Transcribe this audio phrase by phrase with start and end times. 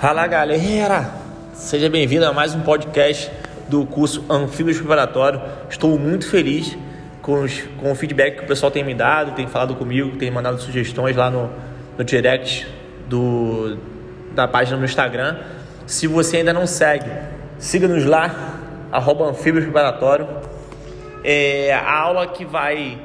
[0.00, 1.12] Fala galera,
[1.52, 3.32] seja bem-vindo a mais um podcast
[3.68, 5.42] do curso Anfíbios Preparatório.
[5.68, 6.78] Estou muito feliz
[7.20, 10.30] com, os, com o feedback que o pessoal tem me dado, tem falado comigo, tem
[10.30, 11.50] mandado sugestões lá no,
[11.98, 12.64] no direct
[13.08, 13.76] do,
[14.36, 15.38] da página no Instagram.
[15.84, 17.10] Se você ainda não segue,
[17.58, 18.54] siga-nos lá,
[18.92, 20.28] arroba Anfíbios Preparatório.
[21.24, 23.00] É, a aula que vai,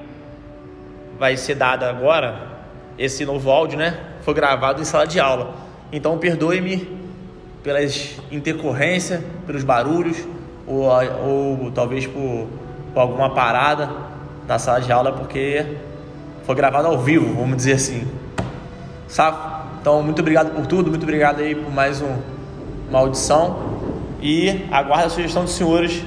[1.18, 2.36] vai ser dada agora,
[3.00, 4.00] esse novo áudio, né?
[4.22, 5.73] Foi gravado em sala de aula.
[5.94, 6.88] Então perdoe-me
[7.62, 10.18] pelas intercorrências, pelos barulhos,
[10.66, 10.90] ou,
[11.24, 12.48] ou talvez por,
[12.92, 13.92] por, alguma parada
[14.48, 15.78] da sala de aula, porque
[16.46, 18.08] foi gravado ao vivo, vamos dizer assim.
[19.08, 19.38] Sabe?
[19.80, 22.18] Então, muito obrigado por tudo, muito obrigado aí por mais um,
[22.90, 23.60] uma audição
[24.20, 26.04] e aguardo a sugestão dos senhores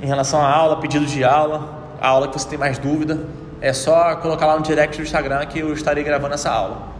[0.00, 1.68] em relação à aula, pedidos de aula,
[2.00, 3.20] a aula que você tem mais dúvida.
[3.60, 6.93] É só colocar lá no direct do Instagram que eu estarei gravando essa aula.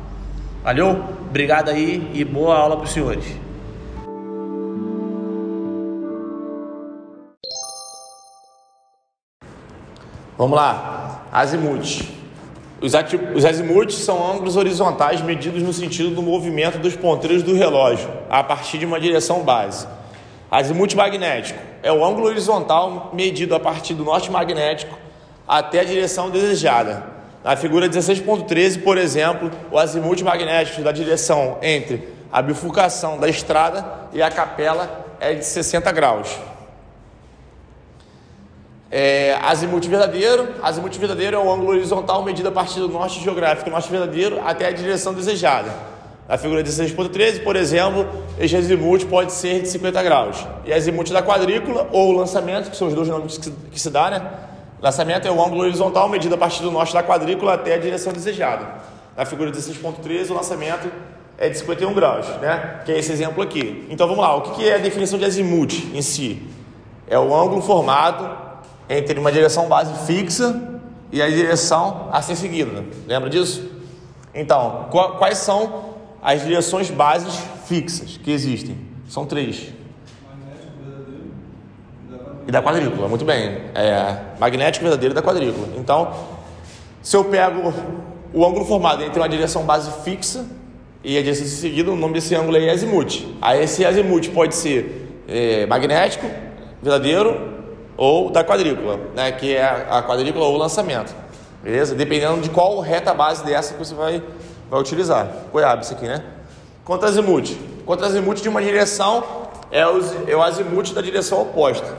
[0.65, 0.99] Valeu?
[1.29, 3.27] Obrigado aí e boa aula para os senhores.
[10.39, 11.23] Vamos lá.
[11.31, 12.09] Azimuth.
[12.81, 12.93] Os,
[13.35, 18.43] os azimuths são ângulos horizontais medidos no sentido do movimento dos ponteiros do relógio a
[18.43, 19.87] partir de uma direção base.
[20.51, 24.99] Azimuth magnético é o ângulo horizontal medido a partir do norte magnético
[25.47, 27.14] até a direção desejada.
[27.45, 33.85] Na figura 16.13, por exemplo, o azimuth magnético da direção entre a bifurcação da estrada
[34.15, 36.39] e a capela é de 60 graus.
[38.91, 40.55] É, azimuth verdadeiro.
[40.63, 44.67] Azimuth verdadeiro é o ângulo horizontal medido a partir do norte geográfico, norte verdadeiro, até
[44.67, 45.71] a direção desejada.
[46.27, 50.47] Na figura 16.13, por exemplo, este azimuth pode ser de 50 graus.
[50.65, 53.91] E azimuth da quadrícula ou lançamento, que são os dois nomes que se, que se
[53.91, 54.23] dá, né?
[54.85, 58.13] Lançamento é o ângulo horizontal medido a partir do norte da quadrícula até a direção
[58.13, 58.67] desejada.
[59.17, 60.93] Na figura 16.13, o lançamento
[61.39, 62.83] é de 51 graus, né?
[62.85, 63.87] Que é esse exemplo aqui.
[63.89, 66.43] Então vamos lá, o que é a definição de azimuth em si?
[67.09, 68.31] É o ângulo formado
[68.87, 70.79] entre uma direção base fixa
[71.11, 72.85] e a direção a ser seguida.
[73.07, 73.67] Lembra disso?
[74.35, 77.35] Então, quais são as direções bases
[77.65, 78.77] fixas que existem.
[79.09, 79.73] São três.
[82.47, 83.59] E da quadrícula, muito bem.
[83.75, 85.69] É, magnético verdadeiro da quadrícula.
[85.77, 86.13] Então,
[87.03, 87.73] se eu pego
[88.33, 90.45] o ângulo formado entre uma direção base fixa
[91.03, 93.27] e a direção seguida, o nome desse ângulo é azimuth.
[93.41, 96.27] Aí esse azimuth pode ser é, magnético,
[96.83, 97.55] verdadeiro
[97.97, 101.15] ou da quadrícula, né, que é a quadrícula ou o lançamento.
[101.63, 101.95] Beleza?
[101.95, 104.23] Dependendo de qual reta base dessa que você vai
[104.71, 105.29] vai utilizar.
[105.53, 106.23] Goiaba, isso aqui, né?
[106.85, 107.57] Contra-azimuth.
[107.87, 109.23] Contra-azimuth de uma direção
[109.71, 111.97] é o, é o azimuth da direção oposta.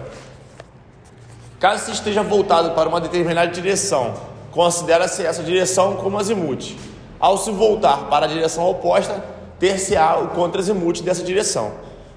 [1.59, 4.13] Caso se esteja voltado para uma determinada direção,
[4.51, 6.75] considera-se essa direção como azimuth.
[7.17, 9.23] Ao se voltar para a direção oposta,
[9.57, 11.71] ter-se-á o contra-azimuth dessa direção.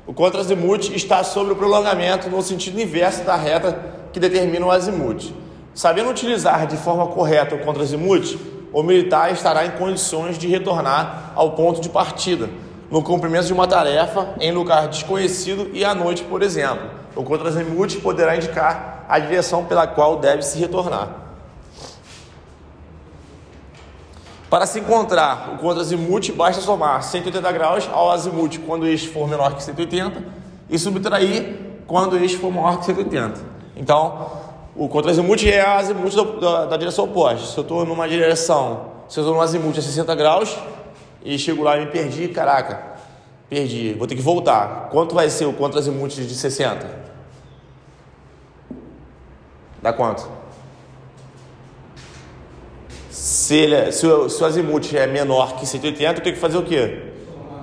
[0.04, 3.78] O contra-azimuth está sobre o prolongamento no sentido inverso da reta
[4.12, 5.32] que determina o azimuth.
[5.72, 8.37] Sabendo utilizar de forma correta o contra-azimuth,
[8.72, 12.50] o militar estará em condições de retornar ao ponto de partida,
[12.91, 16.91] no cumprimento de uma tarefa em lugar desconhecido e à noite, por exemplo.
[17.15, 21.09] O contra-azimuth poderá indicar a direção pela qual deve se retornar.
[24.51, 29.55] Para se encontrar o contra-azimuth, basta somar 180 graus ao azimuth quando este for menor
[29.55, 30.23] que 180
[30.71, 33.41] e subtrair quando este for maior que 180.
[33.77, 34.31] Então,
[34.75, 37.47] o contra-azimuth é a azimuth da, da, da, direção oposta.
[37.47, 40.57] Se eu estou numa direção, se eu estou num azimuth a 60 graus
[41.23, 42.97] e chego lá e me perdi, caraca,
[43.51, 44.89] perdi, vou ter que voltar.
[44.91, 47.08] Quanto vai ser o contra-azimuth de 60?
[49.83, 50.28] Dá quanto?
[53.11, 56.41] Se, ele, é, se, o, se o azimuth é menor que 180, eu tenho que
[56.41, 57.03] fazer o quê?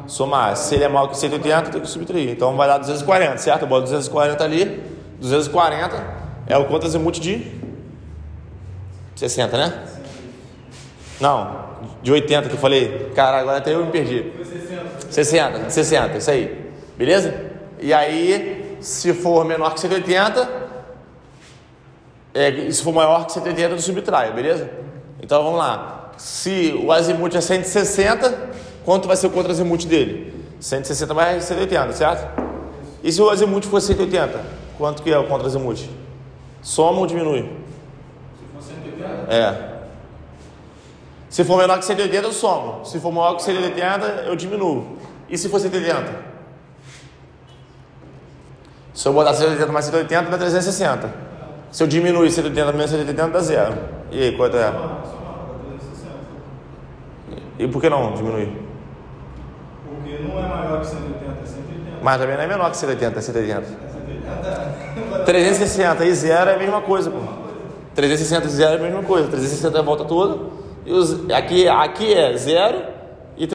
[0.07, 0.55] Somar.
[0.55, 2.29] Se ele é maior que 180, eu tenho que subtrair.
[2.29, 3.61] Então vai dar 240, certo?
[3.63, 4.83] Eu boto 240 ali,
[5.19, 7.51] 240 é o quanto azimuth de
[9.15, 9.83] 60, né?
[11.19, 11.65] Não,
[12.03, 13.11] de 80 que eu falei.
[13.15, 14.31] Cara, agora até eu me perdi.
[15.09, 15.69] 60.
[15.69, 16.71] 60, isso aí.
[16.97, 17.33] Beleza?
[17.79, 20.64] E aí, se for menor que 180,
[22.35, 24.69] é, se for maior que 180, eu subtraio, beleza?
[25.23, 26.11] Então vamos lá.
[26.17, 28.49] Se o azimuth é 160,
[28.83, 30.33] quanto vai ser o contra-azimuth dele?
[30.59, 32.41] 160 mais 180, certo?
[33.01, 34.43] E se o azimuth for 180,
[34.77, 35.89] quanto que é o contra-azimuth?
[36.61, 37.43] Soma ou diminui?
[38.37, 39.33] Se for 180?
[39.33, 39.75] É.
[41.29, 42.83] Se for menor que 180, eu somo.
[42.83, 44.97] Se for maior que 180, eu diminuo.
[45.29, 46.35] E se for 180?
[48.93, 51.24] Se eu botar 180 mais 180, dá 360.
[51.71, 53.77] Se eu diminuir 180 menos 180, dá zero.
[54.11, 54.73] E aí, quanto é?
[57.57, 58.51] E por que não diminuir?
[59.85, 61.25] Porque não é maior que 180.
[62.01, 63.65] Mas também não é menor que 180, é 180.
[65.25, 67.19] 360 e 0 é a mesma coisa, pô.
[67.95, 69.27] 360 e 0 é a mesma coisa.
[69.27, 70.51] 360 é a volta toda.
[70.85, 72.83] E os, aqui, aqui é 0
[73.37, 73.49] e.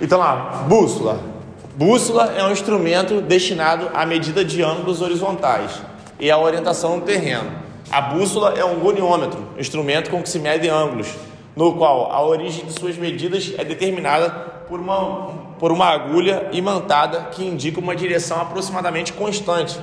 [0.00, 1.35] Então lá, bússola.
[1.76, 5.82] Bússola é um instrumento destinado à medida de ângulos horizontais
[6.18, 7.52] e à orientação no terreno.
[7.90, 11.06] A bússola é um goniômetro, instrumento com que se mede ângulos,
[11.54, 14.30] no qual a origem de suas medidas é determinada
[14.66, 15.26] por uma,
[15.58, 19.78] por uma agulha imantada que indica uma direção aproximadamente constante,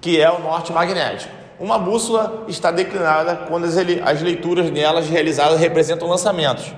[0.00, 1.34] que é o norte magnético.
[1.58, 6.72] Uma bússola está declinada quando as, as leituras nelas realizadas representam lançamentos.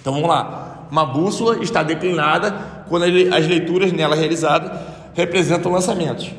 [0.00, 0.79] Então vamos lá.
[0.90, 4.72] Uma bússola está declinada quando as leituras nela realizadas
[5.14, 6.32] representam lançamentos.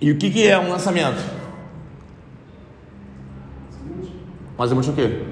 [0.00, 1.22] E o que, que é um lançamento?
[4.58, 5.22] Um azimuth o quê?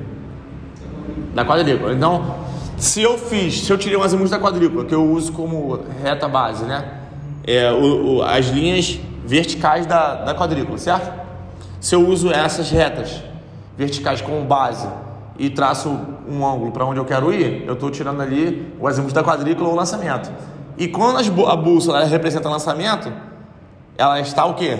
[1.34, 1.92] Da quadrícula.
[1.92, 2.36] Então,
[2.78, 6.26] se eu fiz, se eu tirei um azimuth da quadrícula, que eu uso como reta
[6.26, 7.00] base, né?
[7.46, 11.12] É, o, o, as linhas verticais da, da quadrícula, certo?
[11.80, 13.22] Se eu uso essas retas
[13.76, 14.88] verticais como base
[15.38, 15.88] e traço
[16.28, 19.68] um ângulo para onde eu quero ir, eu estou tirando ali o azimuth da quadrícula
[19.68, 20.30] ou lançamento.
[20.78, 23.12] E quando a bússola representa lançamento,
[23.96, 24.78] ela está o quê?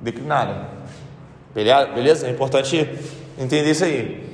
[0.00, 0.68] Declinada.
[1.54, 2.26] Beleza?
[2.26, 2.88] É importante
[3.38, 4.26] entender isso aí.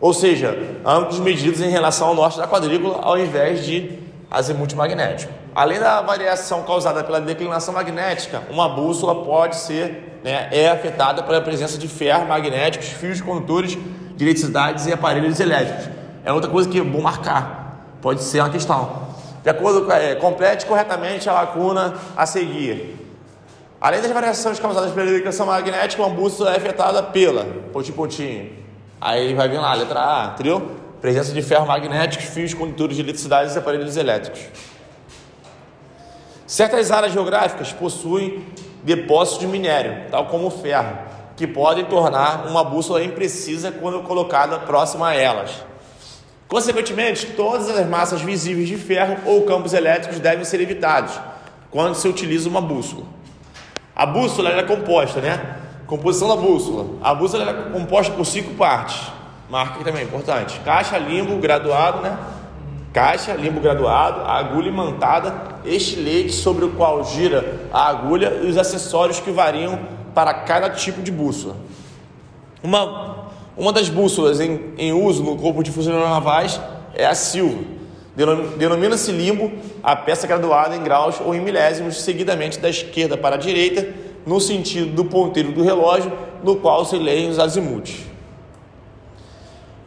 [0.00, 3.98] Ou seja, ângulos medidos em relação ao norte da quadrícula ao invés de
[4.30, 5.32] azimuth magnético.
[5.54, 11.40] Além da variação causada pela declinação magnética, uma bússola pode ser, né, é afetada pela
[11.40, 13.76] presença de ferros magnéticos, fios condutores
[14.20, 15.88] de eletricidades e aparelhos elétricos.
[16.22, 17.86] É outra coisa que é bom marcar.
[18.02, 19.08] Pode ser uma questão.
[19.42, 22.98] De acordo com, é, complete corretamente a lacuna a seguir.
[23.80, 28.52] Além das variações causadas pela declinação magnética, uma bússola é afetada pela pontinho pontinho.
[29.00, 30.70] Aí vai vir lá, letra A, entendeu?
[31.00, 34.42] Presença de ferros magnéticos, fios condutores de eletricidade e aparelhos elétricos.
[36.46, 38.44] Certas áreas geográficas possuem
[38.84, 41.09] depósitos de minério, tal como o ferro,
[41.40, 45.64] que podem tornar uma bússola imprecisa quando colocada próxima a elas.
[46.46, 51.18] Consequentemente, todas as massas visíveis de ferro ou campos elétricos devem ser evitados
[51.70, 53.04] quando se utiliza uma bússola.
[53.96, 55.56] A bússola é composta, né?
[55.86, 56.98] Composição da bússola.
[57.02, 59.00] A bússola é composta por cinco partes.
[59.48, 60.60] Marca aqui também, importante.
[60.60, 62.18] Caixa, limbo, graduado, né?
[62.92, 65.34] Caixa, limbo graduado, agulha imantada,
[65.64, 71.02] estilete sobre o qual gira a agulha e os acessórios que variam para cada tipo
[71.02, 71.56] de bússola.
[72.62, 76.60] Uma, uma das bússolas em, em uso no corpo de funcionários navais
[76.94, 77.80] é a Silva.
[78.56, 79.52] Denomina-se limbo
[79.82, 83.88] a peça graduada em graus ou em milésimos, seguidamente da esquerda para a direita,
[84.26, 88.00] no sentido do ponteiro do relógio, no qual se leem os azimuths.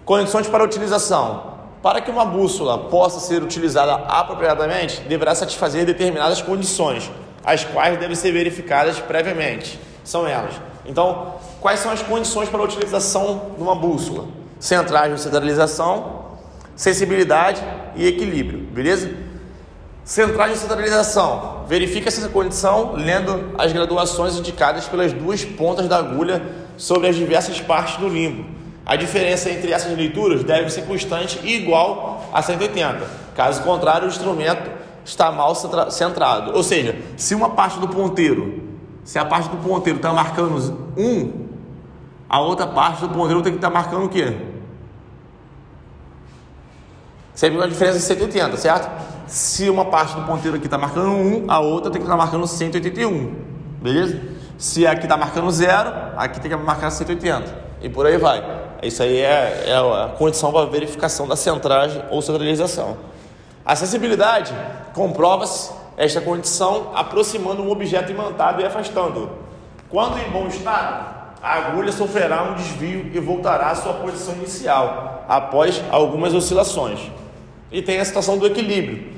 [0.06, 1.54] Condições para utilização.
[1.82, 7.12] Para que uma bússola possa ser utilizada apropriadamente, deverá satisfazer determinadas condições,
[7.44, 9.78] as quais devem ser verificadas previamente.
[10.04, 10.54] São elas.
[10.86, 14.28] Então, quais são as condições para a utilização de uma bússola?
[14.60, 16.24] Centragem ou centralização,
[16.76, 17.62] sensibilidade
[17.96, 19.12] e equilíbrio, beleza?
[20.04, 21.64] Centragem e centralização.
[21.68, 26.42] Verifica essa condição lendo as graduações indicadas pelas duas pontas da agulha
[26.76, 28.46] sobre as diversas partes do limbo.
[28.86, 33.08] A diferença entre essas leituras deve ser constante e igual a 180.
[33.34, 34.70] Caso contrário, o instrumento
[35.06, 35.56] está mal
[35.90, 36.54] centrado.
[36.54, 38.63] Ou seja, se uma parte do ponteiro,
[39.04, 40.56] se a parte do ponteiro está marcando
[40.98, 41.44] 1,
[42.30, 44.36] a outra parte do ponteiro tem que estar tá marcando o quê?
[47.36, 48.90] Sempre uma diferença de 180, certo?
[49.28, 52.24] Se uma parte do ponteiro aqui está marcando 1, a outra tem que estar tá
[52.24, 53.36] marcando 181.
[53.82, 54.22] Beleza?
[54.58, 57.64] Se aqui está marcando 0, aqui tem que marcar 180.
[57.82, 58.44] E por aí vai.
[58.82, 62.98] Isso aí é, é a condição para verificação da centragem ou centralização.
[63.66, 64.54] A sensibilidade
[64.94, 69.30] comprova-se esta condição aproximando um objeto imantado e afastando-o.
[69.90, 75.26] Quando em bom estado, a agulha sofrerá um desvio e voltará à sua posição inicial,
[75.28, 77.00] após algumas oscilações.
[77.72, 79.12] E tem a situação do equilíbrio.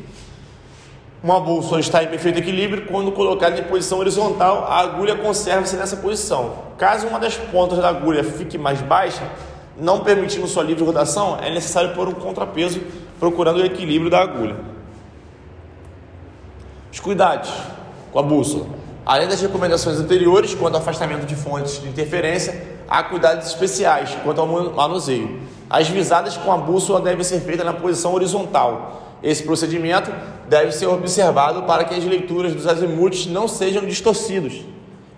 [1.23, 5.97] Uma bússola está em perfeito equilíbrio quando colocada em posição horizontal, a agulha conserva-se nessa
[5.97, 6.53] posição.
[6.77, 9.23] Caso uma das pontas da agulha fique mais baixa,
[9.77, 12.81] não permitindo sua livre rotação, é necessário pôr um contrapeso
[13.19, 14.74] procurando o equilíbrio da agulha.
[16.95, 17.51] Os cuidados
[18.13, 18.67] com a bússola.
[19.05, 24.39] Além das recomendações anteriores quanto ao afastamento de fontes de interferência, há cuidados especiais quanto
[24.39, 25.41] ao manuseio.
[25.69, 30.09] As visadas com a bússola devem ser feitas na posição horizontal esse procedimento
[30.47, 34.61] deve ser observado para que as leituras dos azimuths não sejam distorcidos,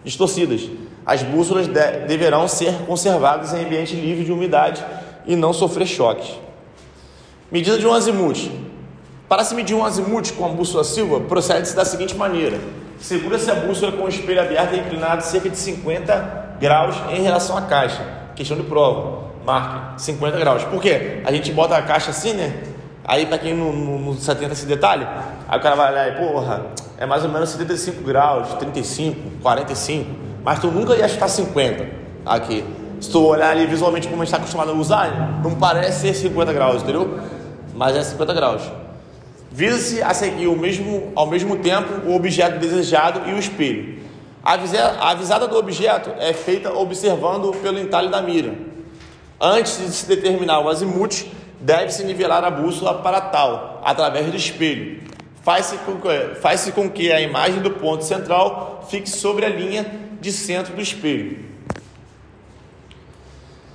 [0.03, 0.69] distorcidas.
[1.05, 4.83] As bússolas de deverão ser conservadas em ambiente livre de umidade
[5.27, 6.39] e não sofrer choques.
[7.51, 8.49] Medida de um azimuth.
[9.27, 12.57] Para se medir um azimuth com a bússola Silva, procede-se da seguinte maneira.
[12.97, 17.57] Segura-se a bússola com o espelho aberto e inclinado cerca de 50 graus em relação
[17.57, 18.01] à caixa.
[18.37, 19.27] Questão de prova.
[19.45, 20.63] Marque 50 graus.
[20.63, 21.21] Por quê?
[21.25, 22.63] A gente bota a caixa assim, né?
[23.03, 25.05] Aí, para quem não, não, não se atenta a esse detalhe,
[25.47, 26.65] aí o cara vai olhar e, porra,
[26.97, 30.09] é mais ou menos 75 graus, 35, 45,
[30.43, 31.85] mas tu nunca ia chutar 50
[32.25, 32.63] aqui.
[33.01, 36.13] Se tu olhar ali visualmente como a gente está acostumado a usar, não parece ser
[36.13, 37.19] 50 graus, entendeu?
[37.75, 38.86] Mas é 50 graus.
[39.57, 43.97] Visa-se a seguir o mesmo, ao mesmo tempo o objeto desejado e o espelho.
[44.43, 48.53] A visada do objeto é feita observando pelo entalhe da mira.
[49.41, 51.25] Antes de se determinar o azimuth,
[51.59, 55.01] deve-se nivelar a bússola para tal, através do espelho.
[55.41, 55.97] Faz-se com,
[56.39, 60.81] faz com que a imagem do ponto central fique sobre a linha de centro do
[60.83, 61.39] espelho.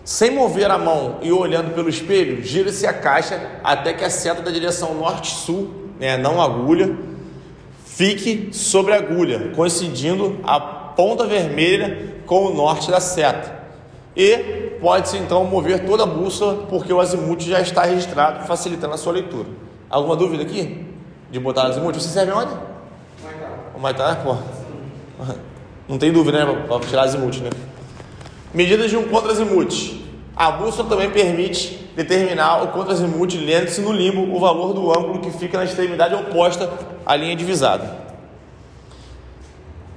[0.05, 4.43] Sem mover a mão e olhando pelo espelho, gira-se a caixa até que a seta
[4.43, 6.97] da direção norte-sul, né, não agulha,
[7.85, 13.63] fique sobre a agulha, coincidindo a ponta vermelha com o norte da seta.
[14.17, 18.99] E pode-se então mover toda a bússola, porque o azimuth já está registrado, facilitando a
[18.99, 19.49] sua leitura.
[19.89, 20.85] Alguma dúvida aqui?
[21.31, 21.95] De botar o azimuth?
[21.95, 22.53] Você serve onde?
[23.75, 24.37] O Maitá, pô.
[25.89, 26.65] Não tem dúvida, né?
[26.67, 27.51] Para tirar azimuth, né?
[28.55, 30.03] Medidas de um contra-azimuth.
[30.37, 35.31] A bússola também permite determinar o contra-azimuth lendo-se no limbo o valor do ângulo que
[35.31, 36.71] fica na extremidade oposta
[37.07, 38.03] à linha divisada.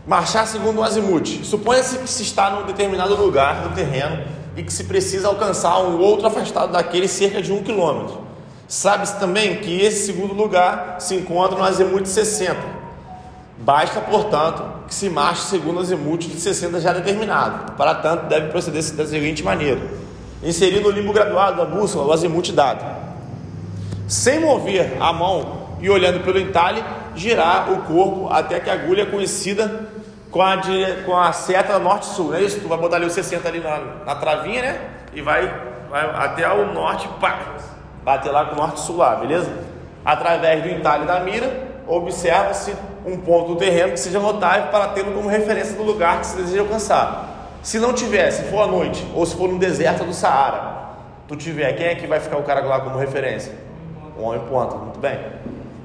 [0.08, 1.44] Marchar segundo o azimuth.
[1.44, 4.24] Suponha-se que se está num determinado lugar do terreno
[4.56, 8.22] e que se precisa alcançar um outro afastado daquele cerca de um quilômetro.
[8.70, 12.75] Sabe-se também que esse segundo lugar se encontra no azimuth 60.
[13.58, 17.74] Basta, portanto, que se marche segundo o azimuth de 60 já determinado.
[17.74, 19.80] Para tanto, deve proceder da seguinte maneira:
[20.44, 22.84] inserir no limbo graduado da bússola o azimuth dado.
[24.08, 26.84] Sem mover a mão e olhando pelo entalhe,
[27.16, 29.88] girar o corpo até que a agulha é conhecida
[30.30, 30.58] com a,
[31.06, 32.60] com a seta norte-sul, não é isso?
[32.60, 34.82] Tu vai botar ali o 60 ali na, na travinha, né?
[35.14, 35.48] E vai,
[35.90, 37.40] vai até o norte, pá,
[38.04, 39.50] bater lá com o norte-sul lá, beleza?
[40.04, 42.74] Através do entalhe da mira, observa-se
[43.06, 46.38] um ponto do terreno que seja notável para tê-lo como referência do lugar que se
[46.38, 47.52] deseja alcançar.
[47.62, 50.76] Se não tiver, se for à noite, ou se for no deserto do Saara,
[51.28, 53.54] tu tiver, quem é que vai ficar o cara lá como referência?
[54.18, 55.20] O homem ponta, muito bem.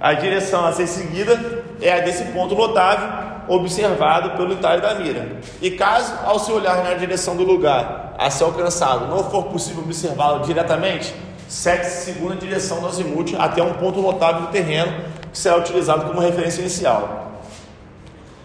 [0.01, 5.37] A direção a ser seguida é a desse ponto notável observado pelo entalhe da mira.
[5.61, 9.83] E caso, ao se olhar na direção do lugar a ser alcançado, não for possível
[9.83, 11.15] observá-lo diretamente,
[11.49, 14.93] segue-se segundo a direção do azimuth até um ponto notável do terreno
[15.33, 17.41] que será utilizado como referência inicial.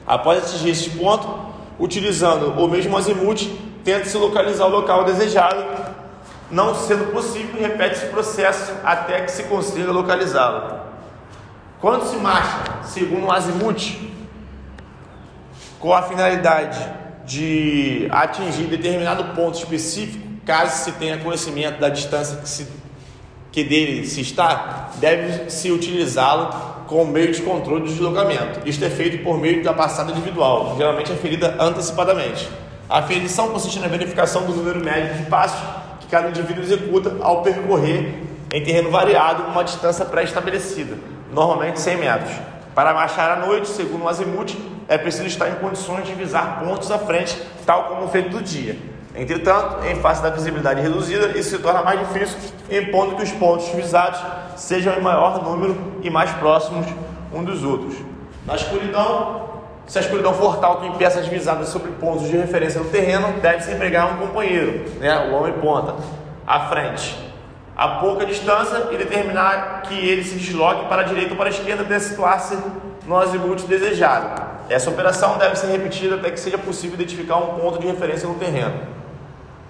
[0.06, 1.28] Após atingir este ponto,
[1.80, 3.50] utilizando o mesmo azimuth,
[3.84, 5.64] tenta-se localizar o local desejado.
[6.52, 10.80] Não sendo possível, repete-se o processo até que se consiga localizá-lo.
[11.82, 13.98] Quando se marcha segundo o azimuth,
[15.80, 16.80] com a finalidade
[17.26, 22.68] de atingir determinado ponto específico, caso se tenha conhecimento da distância que, se,
[23.52, 28.68] que dele se está, deve-se utilizá-lo como meio de controle do deslocamento.
[28.68, 32.50] Isto é feito por meio da passada individual, geralmente é ferida antecipadamente.
[32.90, 35.60] A ferição consiste na verificação do número médio de passos
[36.00, 38.22] que cada indivíduo executa ao percorrer
[38.54, 40.96] em terreno variado uma distância pré-estabelecida,
[41.32, 42.32] normalmente 100 metros.
[42.76, 44.56] Para marchar à noite, segundo o azimuth,
[44.88, 48.78] é preciso estar em condições de visar pontos à frente, tal como feito do dia.
[49.16, 52.38] Entretanto, em face da visibilidade reduzida, isso se torna mais difícil,
[52.70, 54.20] impondo que os pontos visados
[54.56, 56.86] sejam em maior número e mais próximos
[57.34, 57.96] um dos outros.
[58.46, 59.50] Na escuridão,
[59.88, 63.40] se a escuridão for tal que impeça as visadas sobre pontos de referência no terreno,
[63.42, 65.96] deve-se empregar um companheiro, né, o homem ponta,
[66.46, 67.18] à frente,
[67.76, 71.50] a pouca distância e determinar que ele se desloque para a direita ou para a
[71.50, 72.58] esquerda até situar-se
[73.06, 74.42] no azimuth desejado.
[74.70, 78.36] Essa operação deve ser repetida até que seja possível identificar um ponto de referência no
[78.36, 78.74] terreno.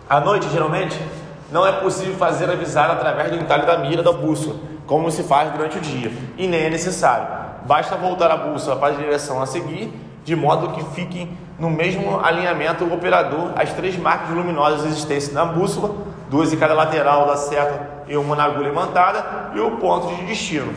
[0.08, 0.98] À noite, geralmente,
[1.52, 5.52] não é possível fazer avisar através do entalhe da mira da bússola, como se faz
[5.52, 7.28] durante o dia, e nem é necessário.
[7.66, 9.92] Basta voltar a bússola para a direção a seguir,
[10.24, 15.46] de modo que fiquem no mesmo alinhamento o operador as três marcas luminosas existentes na
[15.46, 15.96] bússola,
[16.30, 20.26] duas em cada lateral da seta e uma na agulha imantada, e o ponto de
[20.26, 20.74] destino.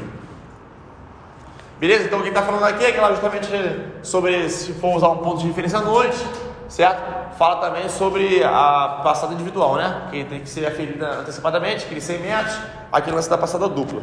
[1.78, 2.04] Beleza?
[2.04, 3.48] Então quem está falando aqui é justamente
[4.02, 6.18] sobre se for usar um ponto de referência à noite,
[6.68, 7.36] certo?
[7.36, 10.08] Fala também sobre a passada individual, né?
[10.10, 12.56] Que tem que ser aferida antecipadamente, aqueles 100 metros,
[12.92, 14.02] aqui lance da passada dupla.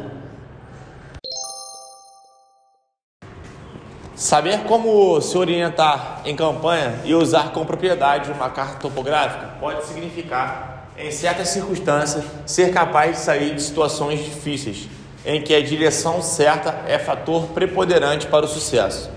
[4.14, 10.88] Saber como se orientar em campanha e usar com propriedade uma carta topográfica pode significar
[10.96, 14.88] em certas circunstâncias, ser capaz de sair de situações difíceis,
[15.24, 19.10] em que a direção certa é fator preponderante para o sucesso.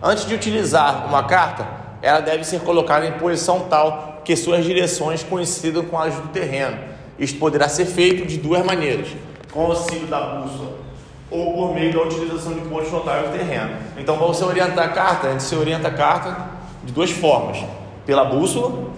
[0.00, 1.66] Antes de utilizar uma carta,
[2.04, 6.76] ela deve ser colocada em posição tal que suas direções coincidam com as do terreno.
[7.18, 9.08] Isto poderá ser feito de duas maneiras:
[9.50, 10.84] com o auxílio da bússola
[11.30, 13.70] ou por meio da utilização de pontos notáveis do terreno.
[13.96, 16.36] Então, para você orientar a carta, a gente se orienta a carta
[16.84, 17.64] de duas formas:
[18.04, 18.90] pela bússola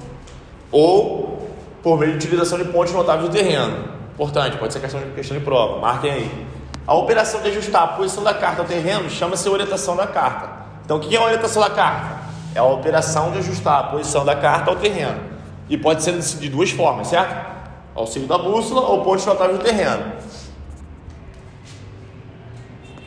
[0.72, 1.48] ou
[1.84, 3.84] por meio de utilização de pontos notáveis do terreno.
[4.14, 6.46] Importante, pode ser questão de, questão de prova, marquem aí.
[6.84, 10.48] A operação de ajustar a posição da carta ao terreno chama-se orientação da carta.
[10.84, 12.25] Então, o que é a orientação da carta?
[12.56, 15.20] É a operação de ajustar a posição da carta ao terreno.
[15.68, 17.54] E pode ser de duas formas, certo?
[17.94, 20.10] Auxílio da bússola ou pontos notáveis do terreno.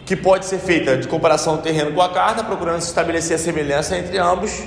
[0.06, 3.98] Que pode ser feita de comparação do terreno com a carta, procurando estabelecer a semelhança
[3.98, 4.66] entre ambos.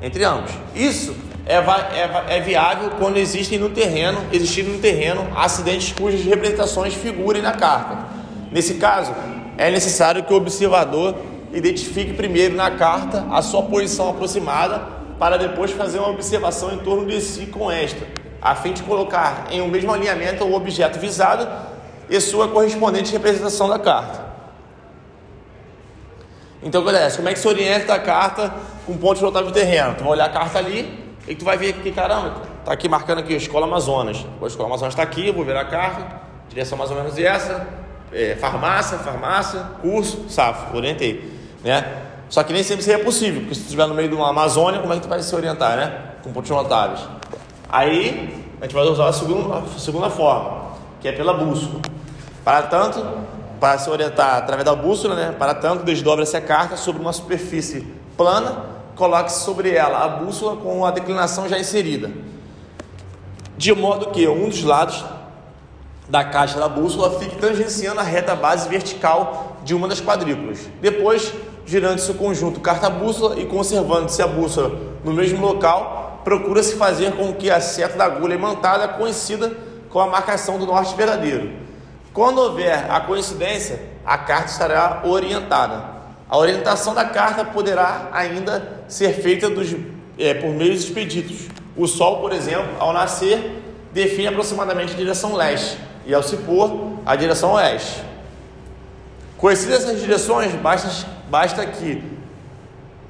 [0.00, 0.50] Entre ambos.
[0.74, 6.94] Isso é, é, é viável quando existem no terreno, existindo no terreno, acidentes cujas representações
[6.94, 7.98] figurem na carta.
[8.50, 9.14] Nesse caso,
[9.58, 11.14] é necessário que o observador
[11.56, 17.06] identifique primeiro na carta a sua posição aproximada para depois fazer uma observação em torno
[17.06, 18.06] de si com esta,
[18.42, 21.48] a fim de colocar em um mesmo alinhamento o objeto visado
[22.10, 24.26] e sua correspondente representação da carta.
[26.62, 28.52] Então, galera, como é que se orienta a carta
[28.84, 29.94] com pontos notáveis de terreno?
[29.94, 33.20] Tu vai olhar a carta ali e tu vai ver que, caramba, tá aqui marcando
[33.20, 34.26] aqui, Escola Amazonas.
[34.42, 37.66] A Escola Amazonas está aqui, vou ver a carta, direção mais ou menos essa,
[38.12, 42.02] é, farmácia, farmácia, curso, safo, orientei, né?
[42.28, 44.80] Só que nem sempre seria possível, porque se tu estiver no meio de uma Amazônia,
[44.80, 46.00] como é que tu vai se orientar, né?
[46.22, 47.00] Com pontos notáveis.
[47.68, 51.80] Aí, a gente vai usar a segunda, a segunda forma, que é pela bússola.
[52.44, 53.04] Para tanto,
[53.60, 55.34] para se orientar através da bússola, né?
[55.38, 57.86] Para tanto, desdobra-se a carta sobre uma superfície
[58.16, 62.10] plana, coloque-se sobre ela a bússola com a declinação já inserida.
[63.56, 65.04] De modo que um dos lados
[66.08, 70.68] da caixa da bússola fique tangenciando a reta base vertical de uma das quadrículas.
[70.80, 71.32] Depois,
[71.66, 77.50] girando-se o conjunto carta-bússola e conservando-se a bússola no mesmo local, procura-se fazer com que
[77.50, 79.52] a seta da agulha imantada coincida
[79.90, 81.50] com a marcação do norte verdadeiro.
[82.12, 85.96] Quando houver a coincidência, a carta estará orientada.
[86.28, 89.74] A orientação da carta poderá ainda ser feita dos,
[90.18, 91.48] é, por meios expeditos.
[91.76, 96.98] O Sol, por exemplo, ao nascer, define aproximadamente a direção leste e ao se pôr,
[97.04, 98.02] a direção oeste.
[99.36, 102.02] Conhecidas essas direções, basta, basta que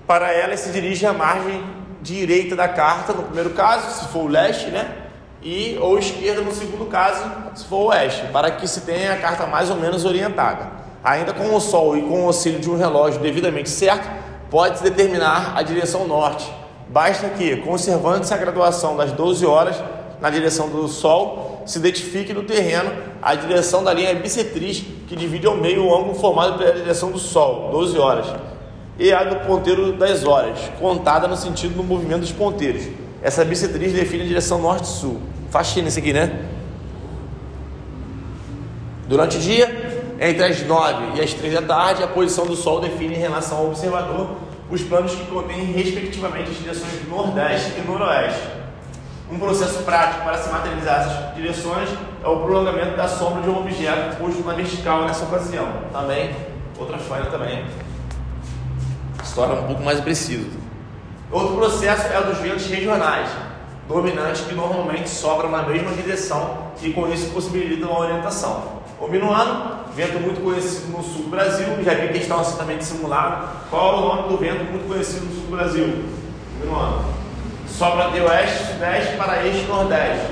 [0.07, 1.63] para elas se dirija a margem
[2.01, 4.89] direita da carta, no primeiro caso, se for o leste, né?
[5.43, 7.25] E ou esquerda no segundo caso,
[7.55, 10.71] se for o oeste, para que se tenha a carta mais ou menos orientada.
[11.03, 14.09] Ainda com o sol e com o auxílio de um relógio devidamente certo,
[14.51, 16.53] pode-se determinar a direção norte.
[16.89, 19.77] Basta que, conservando-se a graduação das 12 horas
[20.21, 25.47] na direção do sol, se identifique no terreno a direção da linha bissetriz que divide
[25.47, 28.27] ao meio o ângulo formado pela direção do Sol, 12 horas,
[28.99, 32.85] e a do ponteiro das horas, contada no sentido do movimento dos ponteiros.
[33.21, 35.21] Essa bissetriz define a direção norte-sul.
[35.51, 36.47] Faxina isso aqui, né?
[39.09, 42.81] Durante o dia, entre as 9 e as 3 da tarde, a posição do Sol
[42.81, 44.37] define em relação ao observador
[44.71, 48.66] os planos que contêm respectivamente as direções nordeste e noroeste.
[49.29, 51.89] Um processo prático para se materializar essas direções
[52.23, 55.67] é o prolongamento da sombra de um objeto posto na vertical nessa ocasião.
[55.93, 56.31] Também,
[56.79, 57.65] outra falha também,
[59.25, 60.51] se torna um pouco mais preciso.
[61.33, 63.29] Outro processo é o dos ventos regionais,
[63.89, 68.77] dominantes que normalmente sobram na mesma direção e com isso possibilitam a orientação.
[69.01, 72.85] O minuano, vento muito conhecido no sul do Brasil, já vi questão assim também de
[72.85, 73.49] simulado.
[73.71, 76.05] Qual é o nome do vento muito conhecido no sul do Brasil?
[76.61, 77.26] Minuano
[77.77, 80.27] sobra de oeste, sudeste para este nordeste.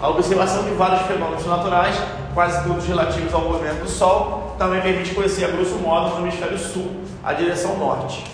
[0.00, 1.96] A observação de vários fenômenos naturais,
[2.34, 6.56] quase todos relativos ao movimento do Sol, também permite conhecer a grosso modo no hemisfério
[6.56, 8.24] sul, a direção norte.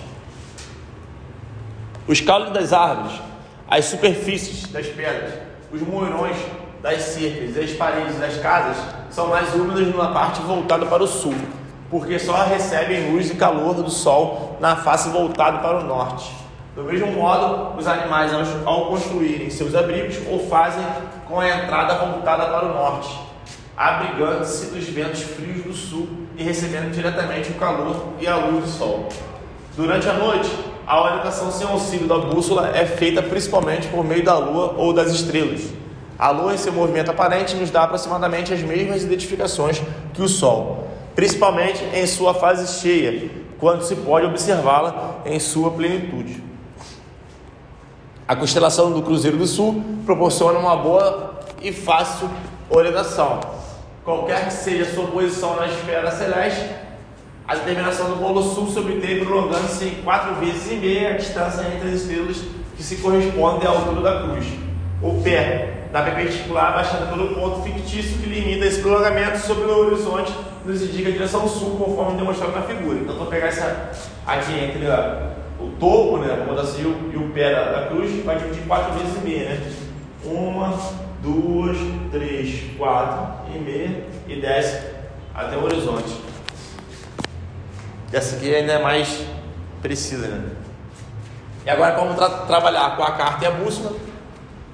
[2.07, 3.19] Os caules das árvores,
[3.67, 5.33] as superfícies das pedras,
[5.73, 6.37] os moirões
[6.83, 8.77] das cercas e as paredes das casas
[9.09, 11.35] são mais úmidas na parte voltada para o sul,
[11.91, 16.44] porque só recebem luz e calor do sol na face voltada para o norte.
[16.75, 18.33] Do mesmo modo, os animais,
[18.65, 20.85] ao construírem seus abrigos, o fazem
[21.29, 23.17] com a entrada voltada para o norte,
[23.77, 28.71] abrigando-se dos ventos frios do sul e recebendo diretamente o calor e a luz do
[28.71, 29.09] sol.
[29.77, 30.51] Durante a noite,
[30.85, 35.13] a orientação sem auxílio da bússola é feita principalmente por meio da lua ou das
[35.13, 35.73] estrelas.
[36.19, 39.81] A lua, em seu movimento aparente, nos dá aproximadamente as mesmas identificações
[40.13, 46.54] que o sol, principalmente em sua fase cheia, quando se pode observá-la em sua plenitude.
[48.27, 52.31] A constelação do Cruzeiro do Sul proporciona uma boa e fácil
[52.71, 53.39] orientação.
[54.03, 56.71] Qualquer que seja a sua posição na esfera celeste,
[57.47, 61.67] a determinação do polo sul se obtém prolongando-se em quatro vezes e meia a distância
[61.67, 62.39] entre as estrelas
[62.75, 64.47] que se correspondem à altura da cruz.
[65.03, 70.33] O pé da perpendicular baixando pelo ponto fictício que limita esse prolongamento sobre o horizonte
[70.65, 73.01] nos indica a direção sul, conforme demonstrado na figura.
[73.01, 73.91] Então, vou pegar essa
[74.27, 75.44] aqui entre a,
[75.79, 78.93] topo, né, vamos assim, e o, e o pé da, da, cruz, vai dividir quatro
[78.95, 79.73] vezes e meia, né?
[80.25, 80.79] Uma,
[81.23, 81.77] duas,
[82.11, 84.83] três, quatro e meia e desce
[85.35, 86.15] até o horizonte.
[88.13, 89.27] Essa aqui ainda é mais
[89.83, 90.51] precisa, né?
[91.67, 93.97] E agora vamos tra trabalhar com a carta e a bússola.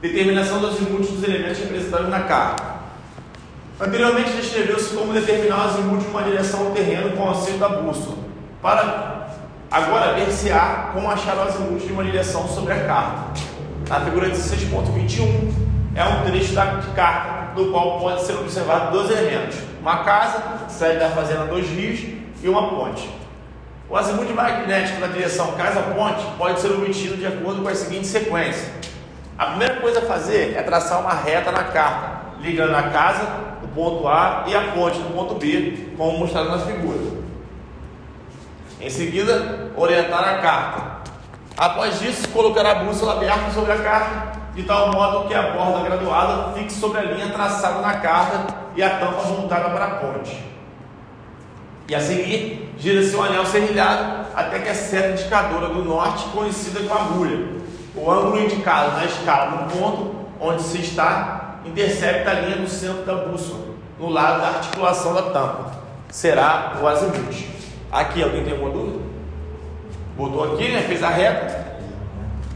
[0.03, 2.81] Determinação dos azimuts dos elementos representados na carta.
[3.81, 7.69] Anteriormente descreveu-se como determinar o azimuth de uma direção ao terreno com o auxílio da
[7.69, 8.19] bússola.
[8.61, 9.10] Para
[9.71, 13.41] agora ver-se-á como achar o azimuth de uma direção sobre a carta.
[13.89, 15.53] Na figura 16.21
[15.95, 20.99] é um trecho da carta do qual pode ser observado dois elementos: uma casa, sede
[20.99, 22.01] da fazenda dos rios
[22.43, 23.09] e uma ponte.
[23.89, 28.73] O azimuth magnético na direção casa-ponte pode ser obtido de acordo com a seguinte sequência.
[29.37, 33.25] A primeira coisa a fazer é traçar uma reta na carta, ligando a casa
[33.61, 37.10] do ponto A e a ponte do ponto B, como mostrado na figura.
[38.81, 41.01] Em seguida, orientar a carta.
[41.57, 45.85] Após isso, colocar a bússola aberta sobre a carta, de tal modo que a borda
[45.85, 50.43] graduada fique sobre a linha traçada na carta e a tampa montada para a ponte.
[51.87, 56.81] E a seguir, gira-se um anel serrilhado até que a seta indicadora do norte coincida
[56.81, 57.61] com a agulha.
[57.95, 63.03] O ângulo indicado na escala no ponto onde se está intercepta a linha do centro
[63.03, 65.73] da bússola, no lado da articulação da tampa.
[66.09, 67.60] Será o azimuth.
[67.91, 68.99] Aqui, alguém tem alguma dúvida?
[70.17, 70.83] Botou aqui, né?
[70.83, 71.67] Fez a reta.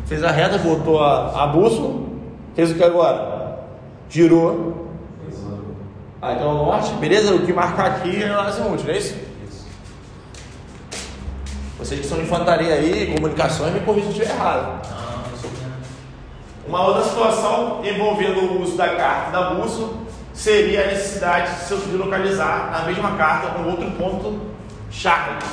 [0.06, 2.02] Fez a reta, botou a, a bússola.
[2.54, 3.58] Fez o que agora?
[4.08, 4.84] Girou
[6.26, 7.34] ah, então o norte, beleza?
[7.34, 9.14] O que marcar aqui é o azimuth, não é isso?
[11.78, 14.88] Vocês que são de infantaria aí, comunicações, me corrijam se estiver errado.
[16.66, 19.98] Uma outra situação envolvendo o uso da carta da bússola
[20.32, 24.40] seria a necessidade de localizar na mesma carta um outro ponto
[24.94, 25.44] chave,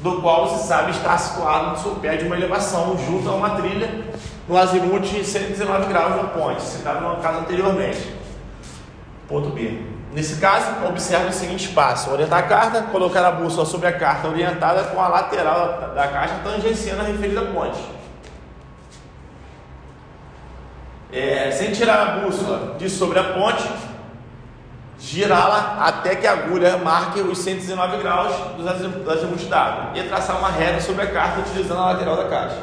[0.00, 3.50] do qual se sabe estar situado no seu pé de uma elevação junto a uma
[3.50, 4.06] trilha
[4.48, 8.16] no azimuth 119 graus da ponte, citado no caso anteriormente.
[9.28, 9.82] Ponto B.
[10.12, 14.28] Nesse caso, observe o seguinte passo: orientar a carta, colocar a bússola sobre a carta
[14.28, 17.78] orientada com a lateral da caixa tangenciando a referida ponte.
[21.12, 23.68] É, sem tirar a bússola de sobre a ponte,
[24.98, 28.34] girá-la até que a agulha marque os 119 graus
[28.68, 32.62] azimuth d'água e traçar uma reta sobre a carta utilizando a lateral da caixa.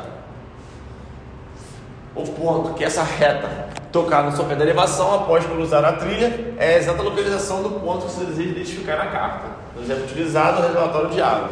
[2.13, 6.75] O ponto que essa reta tocar no sopé da elevação após cruzar a trilha é
[6.75, 9.47] a exata localização do ponto que você deseja identificar na carta.
[9.73, 11.49] Por exemplo, utilizado no relatório de água.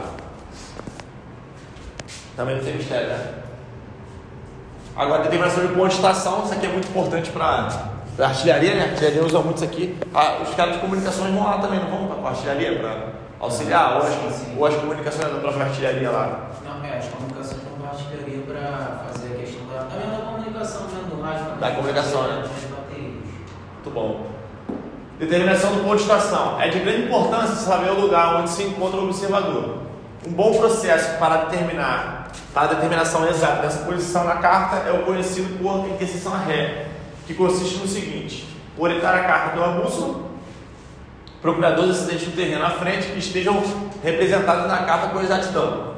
[2.36, 3.34] Também não tem mistério, né?
[4.96, 7.70] Agora, determinação de ponto de estação, isso aqui é muito importante para
[8.20, 8.82] a artilharia, né?
[8.82, 9.98] A artilharia usa muito isso aqui.
[10.14, 13.08] Ah, os caras de comunicações vão lá também, não vão para a artilharia para
[13.40, 13.98] auxiliar?
[13.98, 16.52] Ou as, ou as comunicações da própria artilharia lá?
[16.64, 19.84] Não, é, as comunicações vão para a artilharia para fazer a questão da.
[19.84, 21.60] Também da comunicação, né?
[21.60, 22.44] da comunicação, né?
[23.84, 24.28] Muito bom.
[25.20, 26.62] Determinação do ponto de estação.
[26.62, 29.80] É de grande importância saber o lugar onde se encontra o observador.
[30.26, 32.24] Um bom processo para determinar
[32.54, 36.86] para a determinação exata dessa posição na carta é o conhecido por interseção ré,
[37.26, 40.24] que consiste no seguinte: orientar a carta de uma bússola,
[41.42, 43.62] procurar dois acidentes no terreno à frente que estejam
[44.04, 45.94] representados na carta com exatidão.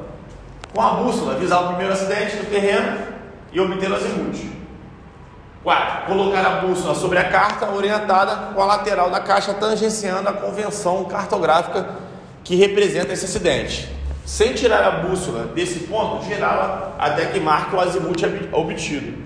[0.74, 2.98] Com a bússola, visar o primeiro acidente no terreno
[3.52, 4.56] e obter o azimuth.
[5.62, 6.06] 4.
[6.06, 11.04] Colocar a bússola sobre a carta orientada com a lateral da caixa tangenciando a convenção
[11.06, 11.88] cartográfica
[12.44, 13.90] que representa esse acidente.
[14.24, 19.25] Sem tirar a bússola desse ponto, girá-la até que marque o azimuth obtido.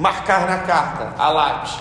[0.00, 1.76] Marcar na carta, a lápis,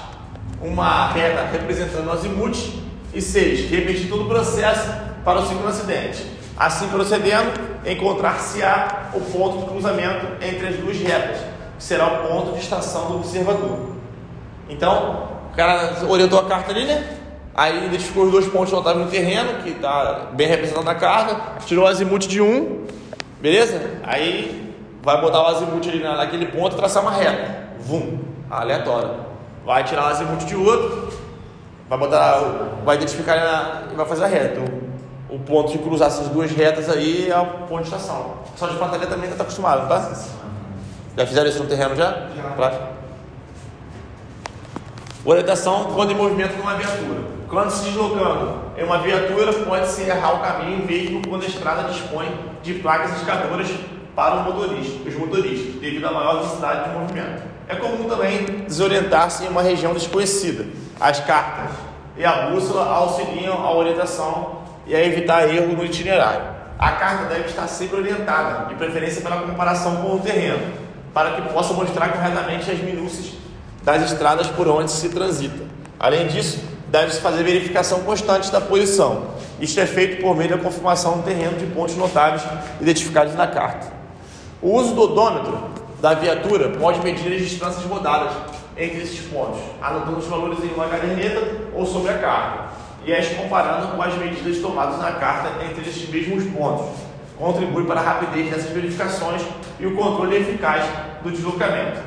[0.61, 2.77] uma reta representando o azimuth.
[3.13, 3.71] E 6.
[3.71, 6.27] Repetir todo o processo para o segundo acidente.
[6.57, 7.49] Assim procedendo,
[7.85, 11.39] encontrar-se-á o ponto de cruzamento entre as duas retas
[11.77, 13.95] que será o ponto de estação do observador.
[14.67, 17.17] Então, o cara orientou a carta ali, né?
[17.55, 21.85] Aí identificou os dois pontos notáveis no terreno, que está bem representado na carta, tirou
[21.85, 22.85] o azimuth de um,
[23.39, 24.01] beleza?
[24.03, 27.68] Aí vai botar o azimuth ali naquele ponto e traçar uma reta.
[27.79, 29.11] Vum, aleatório.
[29.65, 31.13] Vai tirar o azimuth de outro,
[31.87, 32.39] vai botar,
[32.83, 34.59] vai identificar e vai fazer a reta.
[34.59, 38.35] O, o ponto de cruzar essas duas retas aí é o ponto de estação.
[38.55, 40.11] Só de fantasia também está acostumado, tá?
[41.17, 42.27] Já fizeram isso no terreno já?
[42.35, 42.43] Já.
[42.55, 42.89] Pra...
[45.25, 47.39] Orientação quando em movimento numa viatura.
[47.49, 52.27] Quando se deslocando em uma viatura, pode-se errar o caminho mesmo quando a estrada dispõe
[52.61, 53.67] de placas indicadoras
[54.15, 57.43] para os motoristas, os motoristas, devido à maior velocidade de movimento.
[57.69, 60.65] É comum também desorientar-se em uma região desconhecida.
[60.99, 61.69] As cartas
[62.17, 66.41] e a bússola auxiliam a orientação e a evitar erro no itinerário.
[66.79, 70.73] A carta deve estar sempre orientada, de preferência pela comparação com o terreno,
[71.13, 73.33] para que possa mostrar corretamente as minúcias
[73.83, 75.63] das estradas por onde se transita.
[75.99, 79.27] Além disso, deve-se fazer verificação constante da posição.
[79.61, 82.41] Isto é feito por meio da confirmação do terreno de pontos notáveis
[82.81, 83.93] identificados na carta.
[84.59, 88.31] O uso do odômetro da viatura pode medir as distâncias rodadas
[88.77, 91.41] entre esses pontos, anotando os valores em uma caderneta
[91.73, 92.69] ou sobre a carta,
[93.05, 96.87] e as comparando com as medidas tomadas na carta entre esses mesmos pontos.
[97.37, 99.41] Contribui para a rapidez dessas verificações
[99.79, 100.83] e o controle eficaz
[101.23, 101.99] do deslocamento.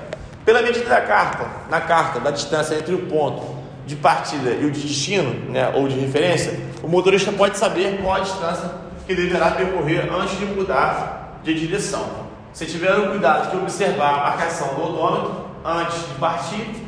[0.44, 4.70] Pela medida da carta, na carta, da distância entre o ponto de partida e o
[4.70, 8.70] de destino, né, ou de referência, o motorista pode saber qual a distância
[9.06, 12.31] que deverá percorrer antes de mudar de direção.
[12.52, 16.86] Se tiver o cuidado de observar a marcação do odômetro antes de partir,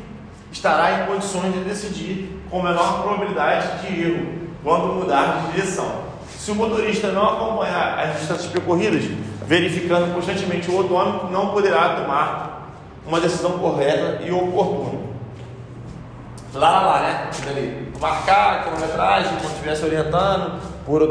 [0.51, 4.27] estará em condições de decidir com menor probabilidade de erro
[4.63, 6.05] quando mudar de direção.
[6.27, 9.03] Se o motorista não acompanhar as distâncias percorridas,
[9.47, 12.71] verificando constantemente o odômetro, não poderá tomar
[13.07, 15.05] uma decisão correta e oportuna.
[16.53, 17.29] Lá, lá, lá, né?
[17.49, 21.01] Ali, marcar a quilometragem, quando estiver se orientando, por,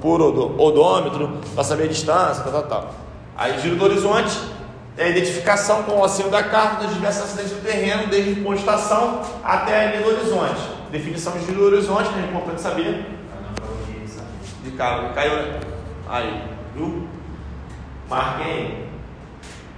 [0.00, 3.07] por odômetro, para saber a distância, tal, tal, tal.
[3.38, 4.36] Aí, giro do horizonte,
[4.96, 8.54] é a identificação com o auxílio da carta dos diversos acidentes do terreno, desde de
[8.54, 10.60] estação até a linha do horizonte.
[10.90, 13.06] Definição de giro do horizonte, que é importante saber.
[14.64, 15.60] De carro, caiu, né?
[16.08, 16.42] Aí,
[16.74, 17.06] viu?
[18.10, 18.88] Marquei.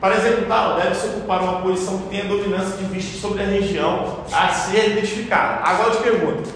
[0.01, 4.49] Para executá-lo, deve-se ocupar uma posição que tenha dominância de vista sobre a região a
[4.49, 5.61] ser identificada.
[5.63, 6.51] Agora eu te pergunto: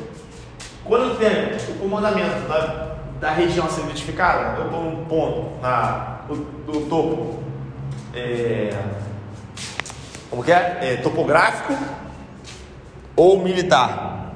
[0.82, 6.13] quando tem o comandamento da, da região a ser identificada, eu estou num ponto na,
[6.28, 6.36] do,
[6.72, 7.42] do topo,
[8.14, 8.76] é,
[10.30, 10.78] como que é?
[10.80, 10.96] é?
[10.96, 11.76] Topográfico
[13.16, 14.32] ou militar?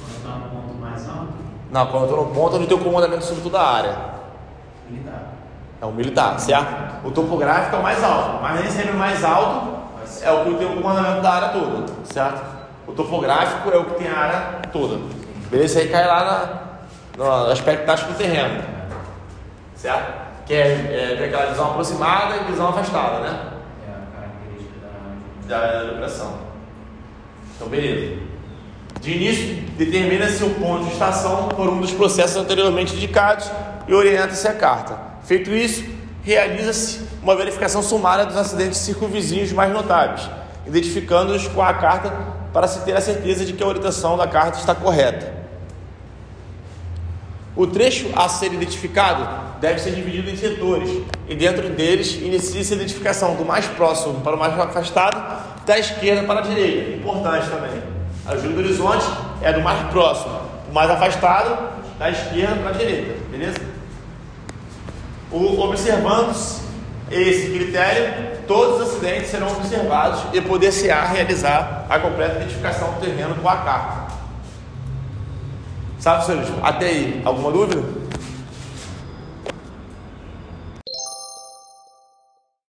[0.00, 1.32] Quando está no ponto mais alto?
[1.70, 3.96] Não, quando eu estou no ponto onde tem o comandamento sobre toda a área.
[4.88, 5.22] Militar.
[5.80, 7.06] É o militar, certo?
[7.06, 9.72] O topográfico é o mais alto, mas nem sempre o mais alto
[10.22, 12.40] é o que tem o comandamento da área toda, certo?
[12.86, 15.00] O topográfico é o que tem a área toda.
[15.50, 15.78] Beleza?
[15.78, 16.72] Isso aí cai lá
[17.18, 18.62] na, no aspecto tático do terreno,
[19.74, 20.21] certo?
[20.52, 23.52] Que é, é aquela visão aproximada e visão afastada, né?
[23.88, 24.80] É a característica
[25.48, 25.82] da.
[25.86, 26.40] Da operação.
[27.56, 28.20] Então, beleza.
[29.00, 33.50] De início, determina-se o ponto de estação por um dos processos anteriormente indicados
[33.88, 34.98] e orienta-se a carta.
[35.24, 35.86] Feito isso,
[36.22, 40.28] realiza-se uma verificação sumária dos acidentes circunvizinhos mais notáveis,
[40.66, 42.12] identificando-os com a carta
[42.52, 45.41] para se ter a certeza de que a orientação da carta está correta.
[47.54, 49.28] O trecho a ser identificado
[49.60, 50.90] deve ser dividido em setores,
[51.28, 56.22] e dentro deles inicia-se a identificação do mais próximo para o mais afastado, da esquerda
[56.26, 56.96] para a direita.
[56.96, 57.82] Importante também.
[58.26, 59.04] A ajuda do horizonte
[59.42, 63.72] é do mais próximo, o mais afastado, da esquerda para a direita, beleza?
[65.30, 66.34] observando
[67.10, 73.34] esse critério, todos os acidentes serão observados e poder-se-á realizar a completa identificação do terreno
[73.34, 74.01] com a carta.
[76.02, 76.48] Sabe, senhores?
[76.64, 77.80] Até aí, alguma dúvida?